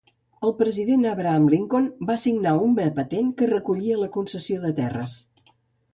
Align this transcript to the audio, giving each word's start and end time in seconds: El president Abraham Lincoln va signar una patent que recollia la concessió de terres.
El 0.47 0.53
president 0.61 1.03
Abraham 1.09 1.43
Lincoln 1.53 1.91
va 2.11 2.17
signar 2.23 2.55
una 2.69 2.87
patent 2.97 3.31
que 3.43 3.51
recollia 3.55 4.03
la 4.05 4.11
concessió 4.19 4.63
de 4.65 4.77
terres. 4.81 5.23